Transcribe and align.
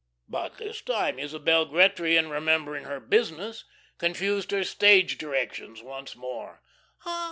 _"But 0.27 0.57
this 0.57 0.81
time 0.81 1.19
Isabel 1.19 1.63
Gretry, 1.67 2.17
in 2.17 2.31
remembering 2.31 2.85
her 2.85 2.99
"business," 2.99 3.65
confused 3.99 4.49
her 4.49 4.63
stage 4.63 5.19
directions 5.19 5.83
once 5.83 6.15
more. 6.15 6.63